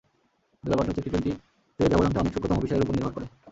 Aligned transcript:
কিন্তু 0.53 0.69
ব্যাপারটা 0.69 0.89
হচ্ছে, 0.89 1.03
টি-টোয়েন্টিতে 1.03 1.39
ব্যবধানটা 1.91 2.19
অনেক 2.19 2.33
সূক্ষ্মতম 2.33 2.57
বিষয়ের 2.59 2.83
ওপর 2.83 2.95
নির্ভর 2.95 3.13
করে। 3.13 3.25